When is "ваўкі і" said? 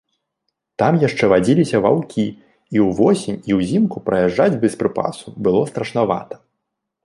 1.87-2.83